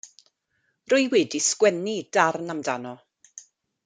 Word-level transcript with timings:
Rwy 0.91 1.03
wedi 1.11 1.39
sgwennu 1.47 1.95
darn 2.13 2.47
amdano. 2.53 2.93